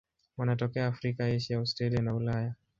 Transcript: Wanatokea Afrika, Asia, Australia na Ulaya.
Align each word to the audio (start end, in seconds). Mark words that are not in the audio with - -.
Wanatokea 0.37 0.87
Afrika, 0.87 1.25
Asia, 1.25 1.57
Australia 1.57 2.01
na 2.01 2.15
Ulaya. 2.15 2.55